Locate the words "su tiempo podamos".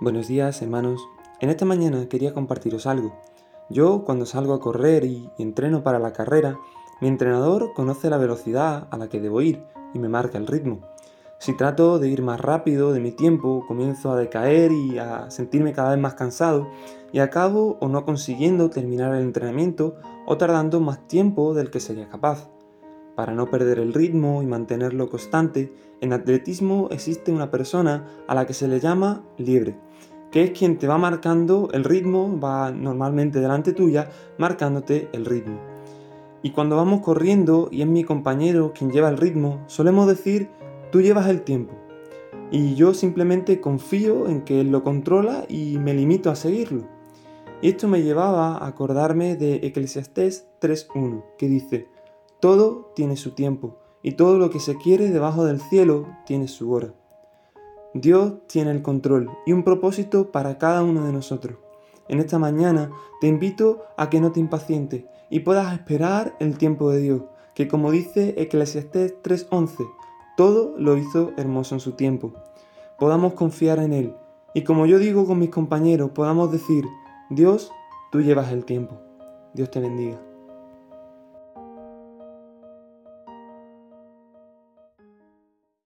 71.80-73.34